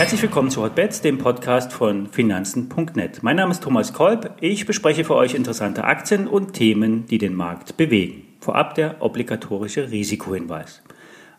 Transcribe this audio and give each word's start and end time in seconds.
Herzlich 0.00 0.22
willkommen 0.22 0.50
zu 0.50 0.62
Hotbets, 0.62 1.02
dem 1.02 1.18
Podcast 1.18 1.74
von 1.74 2.06
Finanzen.net. 2.08 3.22
Mein 3.22 3.36
Name 3.36 3.50
ist 3.50 3.62
Thomas 3.62 3.92
Kolb. 3.92 4.34
Ich 4.40 4.64
bespreche 4.64 5.04
für 5.04 5.14
euch 5.14 5.34
interessante 5.34 5.84
Aktien 5.84 6.26
und 6.26 6.54
Themen, 6.54 7.04
die 7.06 7.18
den 7.18 7.34
Markt 7.34 7.76
bewegen. 7.76 8.26
Vorab 8.40 8.74
der 8.74 9.02
obligatorische 9.02 9.90
Risikohinweis. 9.90 10.82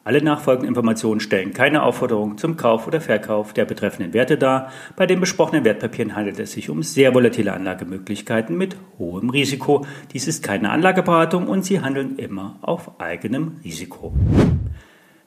Alle 0.04 0.24
nachfolgenden 0.24 0.70
Informationen 0.70 1.20
stellen 1.20 1.54
keine 1.54 1.84
Aufforderung 1.84 2.40
zum 2.40 2.58
Kauf 2.58 2.88
oder 2.88 3.02
Verkauf 3.02 3.54
der 3.54 3.66
betreffenden 3.66 4.14
Werte 4.14 4.36
dar. 4.36 4.72
Bei 4.96 5.06
den 5.06 5.20
besprochenen 5.20 5.64
Wertpapieren 5.64 6.16
handelt 6.16 6.40
es 6.40 6.54
sich 6.54 6.72
um 6.72 6.82
sehr 6.82 7.14
volatile 7.14 7.54
Anlagemöglichkeiten 7.54 8.58
mit 8.58 8.78
hohem 8.98 9.30
Risiko. 9.30 9.86
Dies 10.12 10.28
ist 10.28 10.44
keine 10.44 10.72
Anlageberatung 10.72 11.48
und 11.48 11.64
Sie 11.64 11.82
handeln 11.82 12.18
immer 12.18 12.58
auf 12.62 13.00
eigenem 13.00 13.58
Risiko. 13.64 14.12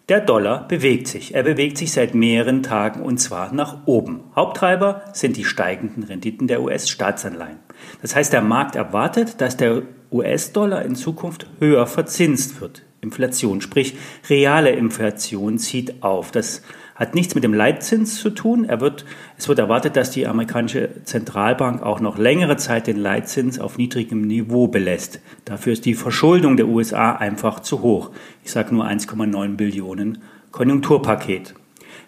Der 0.09 0.21
Dollar 0.21 0.67
bewegt 0.67 1.07
sich. 1.07 1.37
Er 1.37 1.45
bewegt 1.45 1.79
sich 1.79 1.93
seit 1.93 2.17
mehreren 2.17 2.65
Tagen 2.65 3.01
und 3.01 3.19
zwar 3.19 3.55
nach 3.55 3.87
oben. 3.87 4.25
Haupttreiber 4.35 5.03
sind 5.13 5.37
die 5.37 5.45
steigenden 5.45 6.03
Renditen 6.03 6.49
der 6.49 6.61
US-Staatsanleihen. 6.61 7.59
Das 8.03 8.17
heißt, 8.17 8.33
der 8.33 8.43
Markt 8.43 8.75
erwartet, 8.75 9.41
dass 9.41 9.57
der 9.57 9.83
US-Dollar 10.11 10.83
in 10.83 10.97
Zukunft 10.97 11.47
höher 11.61 11.87
verzinst 11.87 12.61
wird. 12.61 12.83
Inflation, 13.05 13.61
sprich 13.61 13.95
reale 14.29 14.71
Inflation 14.71 15.59
zieht 15.59 16.03
auf. 16.03 16.33
Das 16.33 16.63
hat 16.95 17.15
nichts 17.15 17.35
mit 17.35 17.45
dem 17.45 17.55
Leitzins 17.55 18.21
zu 18.21 18.31
tun. 18.31 18.65
Er 18.65 18.81
wird, 18.81 19.05
es 19.37 19.49
wird 19.49 19.59
erwartet, 19.59 19.97
dass 19.97 20.11
die 20.11 20.27
amerikanische 20.27 20.89
Zentralbank 21.05 21.83
auch 21.83 22.01
noch 22.01 22.19
längere 22.19 22.57
Zeit 22.57 22.87
den 22.87 22.97
Leitzins 22.97 23.59
auf 23.59 23.79
niedrigem 23.79 24.23
Niveau 24.23 24.69
belässt. 24.69 25.21
Dafür 25.45 25.73
ist 25.73 25.85
die 25.85 25.95
Verschuldung 25.95 26.57
der 26.57 26.69
USA 26.69 27.13
einfach 27.13 27.61
zu 27.61 27.83
hoch. 27.83 28.11
Ich 28.45 28.53
sage 28.53 28.75
nur 28.75 28.87
1,9 28.87 29.57
Billionen 29.57 30.19
Konjunkturpaket. 30.51 31.55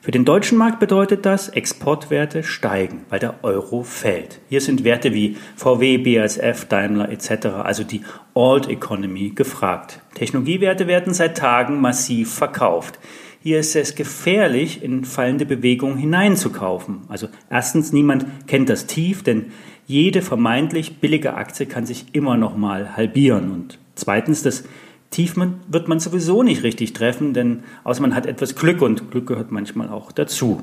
Für 0.01 0.11
den 0.11 0.25
deutschen 0.25 0.56
Markt 0.59 0.79
bedeutet 0.79 1.27
das, 1.27 1.48
Exportwerte 1.48 2.42
steigen, 2.42 3.05
weil 3.09 3.19
der 3.19 3.42
Euro 3.42 3.83
fällt. 3.83 4.41
Hier 4.48 4.61
sind 4.61 4.84
Werte 4.84 5.12
wie 5.12 5.37
VW, 5.56 5.98
BASF, 5.98 6.67
Daimler 6.67 7.11
etc., 7.11 7.47
also 7.65 7.83
die 7.83 8.03
Old 8.34 8.69
Economy, 8.69 9.31
gefragt. 9.31 10.01
Technologiewerte 10.14 10.87
werden 10.87 11.14
seit 11.14 11.37
Tagen 11.37 11.81
massiv 11.81 12.33
verkauft. 12.33 12.98
Hier 13.42 13.61
ist 13.61 13.77
es 13.77 13.95
gefährlich, 13.95 14.83
in 14.83 15.05
fallende 15.05 15.47
Bewegungen 15.47 15.98
hineinzukaufen. 15.98 17.03
Also 17.09 17.29
erstens, 17.48 17.92
niemand 17.92 18.27
kennt 18.48 18.69
das 18.69 18.87
Tief, 18.87 19.23
denn 19.23 19.53
jede 19.87 20.20
vermeintlich 20.20 20.98
billige 20.98 21.34
Aktie 21.34 21.67
kann 21.67 21.87
sich 21.87 22.07
immer 22.12 22.37
noch 22.37 22.57
mal 22.57 22.97
halbieren. 22.97 23.53
Und 23.53 23.79
zweitens, 23.95 24.42
das 24.42 24.64
Tief 25.17 25.34
wird 25.34 25.89
man 25.89 25.98
sowieso 25.98 26.42
nicht 26.42 26.62
richtig 26.62 26.92
treffen, 26.92 27.33
denn 27.33 27.62
außer 27.84 28.03
man 28.03 28.14
hat 28.14 28.27
etwas 28.27 28.55
Glück 28.55 28.83
und 28.83 29.11
Glück 29.11 29.27
gehört 29.27 29.50
manchmal 29.50 29.89
auch 29.89 30.12
dazu. 30.12 30.61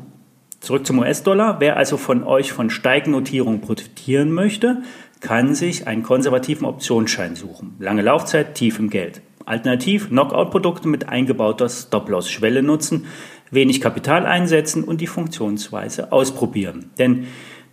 Zurück 0.59 0.85
zum 0.85 0.99
US-Dollar. 0.99 1.59
Wer 1.59 1.75
also 1.75 1.97
von 1.97 2.23
euch 2.23 2.51
von 2.51 2.69
Steignotierung 2.69 3.61
profitieren 3.61 4.31
möchte, 4.31 4.83
kann 5.21 5.55
sich 5.55 5.87
einen 5.87 6.03
konservativen 6.03 6.67
Optionsschein 6.67 7.35
suchen. 7.35 7.73
Lange 7.79 8.03
Laufzeit, 8.03 8.53
tief 8.53 8.77
im 8.77 8.91
Geld. 8.91 9.23
Alternativ 9.43 10.09
Knockout-Produkte 10.09 10.87
mit 10.87 11.09
eingebauter 11.09 11.67
Stop-Loss-Schwelle 11.67 12.61
nutzen, 12.61 13.07
wenig 13.49 13.81
Kapital 13.81 14.27
einsetzen 14.27 14.83
und 14.83 15.01
die 15.01 15.07
Funktionsweise 15.07 16.11
ausprobieren. 16.11 16.91
Denn 16.99 17.25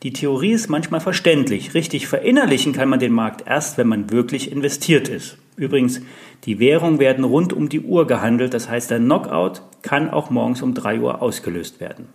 die 0.03 0.15
Theorie 0.15 0.53
ist 0.53 0.71
manchmal 0.71 1.01
verständlich. 1.01 1.75
Richtig 1.75 2.09
verinnerlichen 2.09 2.73
kann 2.73 2.89
man 2.89 3.01
den 3.01 3.13
Markt 3.13 3.47
erst, 3.47 3.77
wenn 3.77 3.87
man 3.87 4.11
wirklich 4.11 4.51
investiert 4.51 5.11
ist. 5.11 5.37
Übrigens, 5.61 6.01
die 6.45 6.59
Währungen 6.59 6.99
werden 6.99 7.23
rund 7.23 7.53
um 7.53 7.69
die 7.69 7.81
Uhr 7.81 8.07
gehandelt, 8.07 8.55
das 8.55 8.71
heißt, 8.71 8.91
der 8.91 8.99
Knockout 8.99 9.61
kann 9.83 10.09
auch 10.09 10.31
morgens 10.31 10.63
um 10.63 10.73
3 10.73 11.01
Uhr 11.01 11.21
ausgelöst 11.21 11.81
werden. 11.81 12.09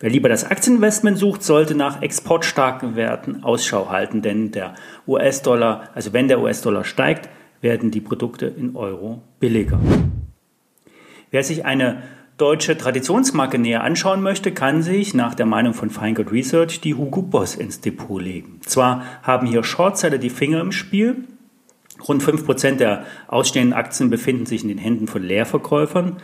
Wer 0.00 0.10
lieber 0.10 0.28
das 0.28 0.44
Aktieninvestment 0.44 1.16
sucht, 1.16 1.44
sollte 1.44 1.76
nach 1.76 2.02
exportstarken 2.02 2.96
Werten 2.96 3.44
Ausschau 3.44 3.90
halten, 3.90 4.22
denn 4.22 4.50
der 4.50 4.74
US-Dollar, 5.06 5.90
also 5.94 6.12
wenn 6.12 6.26
der 6.26 6.40
US-Dollar 6.40 6.82
steigt, 6.82 7.28
werden 7.60 7.92
die 7.92 8.00
Produkte 8.00 8.46
in 8.46 8.74
Euro 8.74 9.22
billiger. 9.38 9.78
Wer 11.30 11.44
sich 11.44 11.64
eine 11.64 12.02
deutsche 12.38 12.76
Traditionsmarke 12.76 13.58
näher 13.58 13.84
anschauen 13.84 14.20
möchte, 14.20 14.50
kann 14.50 14.82
sich 14.82 15.14
nach 15.14 15.34
der 15.34 15.46
Meinung 15.46 15.74
von 15.74 15.90
Feingold 15.90 16.32
Research 16.32 16.80
die 16.80 16.94
Hugo 16.94 17.22
Boss 17.22 17.54
ins 17.54 17.80
Depot 17.80 18.20
legen. 18.20 18.60
Zwar 18.64 19.04
haben 19.22 19.46
hier 19.46 19.62
Shortseller 19.62 20.18
die 20.18 20.30
Finger 20.30 20.60
im 20.60 20.72
Spiel, 20.72 21.24
Rund 22.06 22.22
5% 22.22 22.76
der 22.76 23.04
ausstehenden 23.28 23.72
Aktien 23.72 24.10
befinden 24.10 24.46
sich 24.46 24.62
in 24.62 24.68
den 24.68 24.78
Händen 24.78 25.06
von 25.06 25.22
Leerverkäufern. 25.22 26.16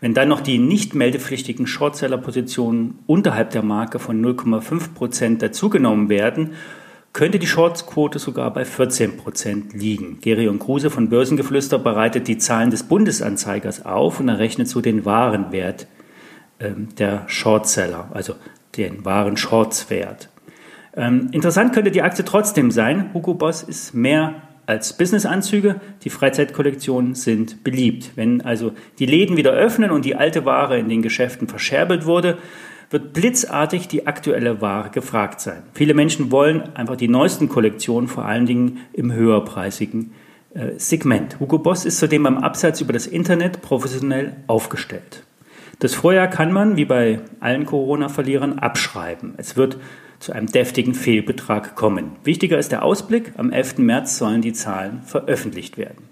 Wenn 0.00 0.14
dann 0.14 0.28
noch 0.28 0.40
die 0.40 0.58
nicht 0.58 0.94
meldepflichtigen 0.94 1.66
Shortseller-Positionen 1.66 2.98
unterhalb 3.06 3.50
der 3.50 3.62
Marke 3.62 3.98
von 3.98 4.24
0,5% 4.24 5.38
dazugenommen 5.38 6.08
werden, 6.08 6.54
könnte 7.12 7.38
die 7.38 7.46
Shortquote 7.46 8.18
sogar 8.18 8.52
bei 8.52 8.62
14% 8.62 9.76
liegen. 9.76 10.18
Geri 10.20 10.48
und 10.48 10.60
Kruse 10.60 10.90
von 10.90 11.08
Börsengeflüster 11.08 11.78
bereitet 11.78 12.28
die 12.28 12.38
Zahlen 12.38 12.70
des 12.70 12.84
Bundesanzeigers 12.84 13.84
auf 13.84 14.20
und 14.20 14.28
errechnet 14.28 14.68
so 14.68 14.80
den 14.80 15.04
wahren 15.04 15.52
Wert 15.52 15.86
äh, 16.60 16.70
der 16.98 17.24
Shortseller, 17.26 18.10
also 18.14 18.34
den 18.76 19.04
wahren 19.04 19.36
Shortswert. 19.36 20.28
Ähm, 20.96 21.28
interessant 21.32 21.72
könnte 21.72 21.90
die 21.90 22.02
Aktie 22.02 22.24
trotzdem 22.24 22.70
sein. 22.70 23.10
Hugo 23.12 23.34
Boss 23.34 23.62
ist 23.62 23.92
mehr 23.92 24.42
als 24.70 24.92
Businessanzüge. 24.92 25.80
Die 26.04 26.10
Freizeitkollektionen 26.10 27.16
sind 27.16 27.64
beliebt. 27.64 28.12
Wenn 28.14 28.40
also 28.40 28.72
die 29.00 29.06
Läden 29.06 29.36
wieder 29.36 29.50
öffnen 29.50 29.90
und 29.90 30.04
die 30.04 30.14
alte 30.14 30.44
Ware 30.44 30.78
in 30.78 30.88
den 30.88 31.02
Geschäften 31.02 31.48
verscherbelt 31.48 32.06
wurde, 32.06 32.38
wird 32.88 33.12
blitzartig 33.12 33.88
die 33.88 34.06
aktuelle 34.06 34.60
Ware 34.60 34.90
gefragt 34.90 35.40
sein. 35.40 35.64
Viele 35.74 35.92
Menschen 35.92 36.30
wollen 36.30 36.74
einfach 36.76 36.94
die 36.94 37.08
neuesten 37.08 37.48
Kollektionen, 37.48 38.08
vor 38.08 38.24
allen 38.24 38.46
Dingen 38.46 38.78
im 38.92 39.12
höherpreisigen 39.12 40.12
äh, 40.54 40.70
Segment. 40.76 41.40
Hugo 41.40 41.58
Boss 41.58 41.84
ist 41.84 41.98
zudem 41.98 42.22
beim 42.22 42.38
Absatz 42.38 42.80
über 42.80 42.92
das 42.92 43.08
Internet 43.08 43.62
professionell 43.62 44.36
aufgestellt. 44.46 45.24
Das 45.80 45.94
Vorjahr 45.94 46.28
kann 46.28 46.52
man, 46.52 46.76
wie 46.76 46.84
bei 46.84 47.20
allen 47.40 47.66
Corona-Verlierern, 47.66 48.60
abschreiben. 48.60 49.34
Es 49.36 49.56
wird 49.56 49.78
zu 50.20 50.32
einem 50.32 50.46
deftigen 50.46 50.94
Fehlbetrag 50.94 51.74
kommen. 51.74 52.12
Wichtiger 52.22 52.58
ist 52.58 52.70
der 52.70 52.84
Ausblick. 52.84 53.32
Am 53.36 53.50
11. 53.50 53.78
März 53.78 54.18
sollen 54.18 54.42
die 54.42 54.52
Zahlen 54.52 55.02
veröffentlicht 55.04 55.78
werden. 55.78 56.08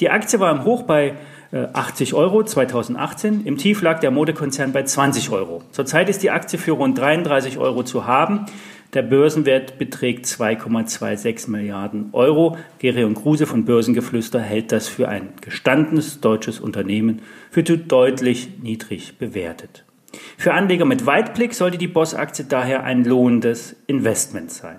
Die 0.00 0.10
Aktie 0.10 0.40
war 0.40 0.50
im 0.50 0.64
Hoch 0.64 0.82
bei 0.82 1.14
80 1.52 2.12
äh, 2.12 2.14
Euro 2.16 2.42
2018. 2.42 3.46
Im 3.46 3.56
Tief 3.56 3.80
lag 3.80 4.00
der 4.00 4.10
Modekonzern 4.10 4.72
bei 4.72 4.82
20 4.82 5.30
Euro. 5.30 5.62
Zurzeit 5.70 6.08
ist 6.08 6.22
die 6.22 6.30
Aktie 6.30 6.58
für 6.58 6.72
rund 6.72 6.98
33 6.98 7.58
Euro 7.58 7.84
zu 7.84 8.06
haben. 8.06 8.46
Der 8.92 9.02
Börsenwert 9.02 9.78
beträgt 9.78 10.26
2,26 10.26 11.50
Milliarden 11.50 12.08
Euro. 12.12 12.56
Gerion 12.78 13.14
Kruse 13.14 13.46
von 13.46 13.64
Börsengeflüster 13.64 14.40
hält 14.40 14.72
das 14.72 14.88
für 14.88 15.08
ein 15.08 15.30
gestandenes 15.40 16.20
deutsches 16.20 16.60
Unternehmen 16.60 17.22
für 17.50 17.62
deutlich 17.62 18.50
niedrig 18.62 19.18
bewertet. 19.18 19.84
Für 20.36 20.54
Anleger 20.54 20.84
mit 20.84 21.06
Weitblick 21.06 21.54
sollte 21.54 21.78
die 21.78 21.88
Boss-Aktie 21.88 22.44
daher 22.44 22.84
ein 22.84 23.04
lohnendes 23.04 23.76
Investment 23.86 24.50
sein. 24.50 24.76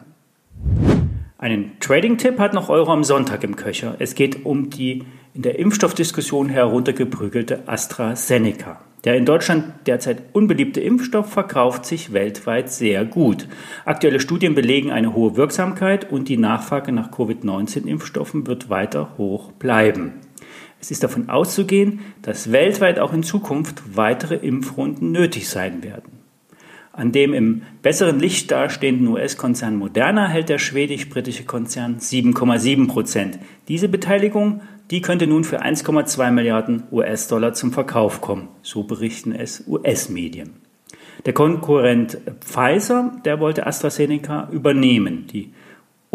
Einen 1.38 1.80
Trading-Tipp 1.80 2.40
hat 2.40 2.54
noch 2.54 2.70
Euro 2.70 2.92
am 2.92 3.04
Sonntag 3.04 3.44
im 3.44 3.56
Köcher. 3.56 3.96
Es 4.00 4.16
geht 4.16 4.46
um 4.46 4.70
die 4.70 5.04
in 5.34 5.42
der 5.42 5.60
Impfstoffdiskussion 5.60 6.50
heruntergeprügelte 6.50 7.68
AstraZeneca. 7.68 8.80
Der 9.04 9.16
in 9.16 9.26
Deutschland 9.26 9.66
derzeit 9.86 10.24
unbeliebte 10.34 10.82
Impfstoff 10.82 11.30
verkauft 11.30 11.86
sich 11.86 12.12
weltweit 12.14 12.72
sehr 12.72 13.06
gut. 13.06 13.48
Aktuelle 13.86 14.20
Studien 14.20 14.56
belegen 14.56 14.92
eine 14.92 15.14
hohe 15.14 15.38
Wirksamkeit 15.38 16.12
und 16.12 16.28
die 16.28 16.38
Nachfrage 16.38 16.92
nach 16.92 17.12
Covid-19-Impfstoffen 17.12 18.48
wird 18.48 18.72
weiter 18.72 19.12
hoch 19.20 19.52
bleiben. 19.52 20.22
Es 20.86 20.92
ist 20.92 21.04
davon 21.04 21.30
auszugehen, 21.30 22.02
dass 22.22 22.52
weltweit 22.52 23.00
auch 23.00 23.12
in 23.12 23.24
Zukunft 23.24 23.82
weitere 23.96 24.36
Impfrunden 24.36 25.12
nötig 25.12 25.50
sein 25.50 25.82
werden. 25.82 26.20
An 26.94 27.12
dem 27.12 27.34
im 27.34 27.64
besseren 27.82 28.20
Licht 28.20 28.52
dastehenden 28.52 29.08
US-Konzern 29.08 29.78
Moderna 29.78 30.28
hält 30.28 30.48
der 30.48 30.60
schwedisch-britische 30.60 31.44
Konzern 31.44 31.98
7,7 31.98 32.88
Prozent. 32.88 33.40
Diese 33.68 33.90
Beteiligung, 33.90 34.62
die 34.92 35.02
könnte 35.02 35.26
nun 35.26 35.44
für 35.44 35.64
1,2 35.64 36.30
Milliarden 36.30 36.84
US-Dollar 36.92 37.54
zum 37.54 37.74
Verkauf 37.74 38.22
kommen, 38.22 38.50
so 38.62 38.84
berichten 38.84 39.32
es 39.32 39.64
US-Medien. 39.68 40.52
Der 41.26 41.34
Konkurrent 41.34 42.20
Pfizer, 42.42 43.12
der 43.26 43.40
wollte 43.40 43.66
AstraZeneca 43.66 44.50
übernehmen. 44.52 45.26
Die 45.34 45.52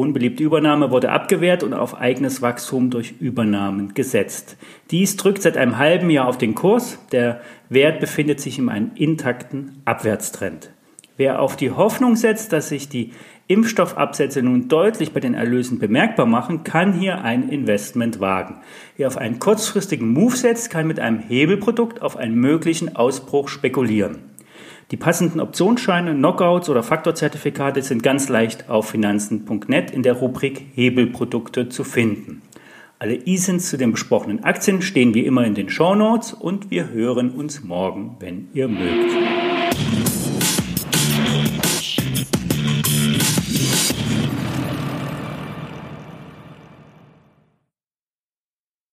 Unbeliebte 0.01 0.43
Übernahme 0.43 0.91
wurde 0.91 1.13
abgewehrt 1.13 1.63
und 1.63 1.75
auf 1.75 1.95
eigenes 2.01 2.41
Wachstum 2.41 2.89
durch 2.89 3.17
Übernahmen 3.21 3.93
gesetzt. 3.93 4.57
Dies 4.91 5.17
drückt 5.17 5.43
seit 5.43 5.59
einem 5.59 5.77
halben 5.77 6.09
Jahr 6.09 6.27
auf 6.27 6.39
den 6.39 6.55
Kurs. 6.55 6.99
Der 7.13 7.43
Wert 7.69 8.01
befindet 8.01 8.41
sich 8.41 8.59
in 8.59 8.71
einem 8.71 8.93
intakten 8.95 9.83
Abwärtstrend. 9.85 10.71
Wer 11.19 11.43
auf 11.43 11.55
die 11.55 11.73
Hoffnung 11.73 12.17
setzt, 12.17 12.55
dass 12.55 12.71
sich 12.71 12.89
die 12.89 13.13
Impfstoffabsätze 13.47 14.43
nun 14.43 14.69
deutlich 14.69 15.13
bei 15.13 15.21
den 15.21 15.35
Erlösen 15.35 15.79
bemerkbar 15.79 16.25
machen, 16.25 16.65
kann 16.65 16.95
hier 16.95 17.23
ein 17.23 17.51
Investment 17.51 18.21
wagen. 18.21 18.57
Wer 18.97 19.07
auf 19.07 19.19
einen 19.19 19.39
kurzfristigen 19.39 20.09
Move 20.09 20.35
setzt, 20.35 20.71
kann 20.71 20.87
mit 20.87 20.99
einem 20.99 21.19
Hebelprodukt 21.19 22.01
auf 22.01 22.17
einen 22.17 22.37
möglichen 22.37 22.97
Ausbruch 22.97 23.49
spekulieren. 23.49 24.30
Die 24.91 24.97
passenden 24.97 25.39
Optionsscheine, 25.39 26.15
Knockouts 26.15 26.69
oder 26.69 26.83
Faktorzertifikate 26.83 27.81
sind 27.81 28.03
ganz 28.03 28.29
leicht 28.29 28.69
auf 28.69 28.91
finanzen.net 28.91 29.93
in 29.93 30.03
der 30.03 30.15
Rubrik 30.15 30.67
Hebelprodukte 30.75 31.69
zu 31.69 31.85
finden. 31.85 32.43
Alle 32.99 33.15
ISINs 33.15 33.71
zu 33.71 33.79
den 33.79 33.93
besprochenen 33.93 34.43
Aktien 34.43 34.83
stehen 34.83 35.15
wie 35.15 35.25
immer 35.25 35.45
in 35.45 35.55
den 35.55 35.71
Show 35.71 35.95
Notes 35.95 36.33
und 36.33 36.73
wir 36.73 36.91
hören 36.91 37.31
uns 37.31 37.63
morgen, 37.63 38.17
wenn 38.19 38.49
ihr 38.53 38.67
mögt. 38.67 40.20